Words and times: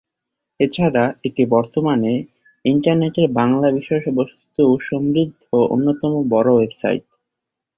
এছাড়া 0.59 1.03
এটি 1.23 1.43
বর্তমানে 1.51 2.13
ইন্টারনেটের 2.65 3.27
বাংলা 3.39 3.67
বিষয়বস্তু 3.77 4.63
সমৃদ্ধ 4.87 5.41
অন্যতম 5.67 6.11
বড়ো 6.29 6.51
ওয়েবসাইট। 6.55 7.03